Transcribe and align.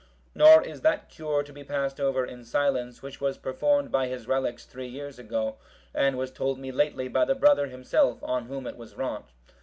Nor 0.33 0.63
is 0.63 0.81
that 0.81 1.09
cure 1.09 1.43
to 1.43 1.53
be 1.53 1.63
passed 1.63 1.99
over 1.99 2.25
in 2.25 2.43
silence, 2.43 3.03
which 3.03 3.21
was 3.21 3.37
performed 3.37 3.91
by 3.91 4.07
his 4.07 4.27
relics 4.27 4.65
three 4.65 4.87
years 4.87 5.19
ago, 5.19 5.57
and 5.93 6.17
was 6.17 6.31
told 6.31 6.57
me 6.57 6.71
lately 6.71 7.07
by 7.07 7.23
the 7.23 7.35
brother 7.35 7.67
himself, 7.67 8.17
on 8.23 8.45
whom 8.47 8.65
it 8.65 8.77
was 8.77 8.95
wrought. 8.95 9.29